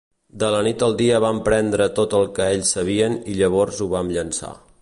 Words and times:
De 0.43 0.47
la 0.53 0.61
nit 0.67 0.85
al 0.87 0.95
dia 1.01 1.19
vam 1.25 1.43
prendre 1.49 1.87
tot 2.01 2.17
el 2.21 2.27
que 2.39 2.49
ells 2.57 2.75
sabien 2.79 3.21
i 3.35 3.39
llavors 3.43 3.87
o 3.89 3.93
vam 3.97 4.15
llençar. 4.19 4.57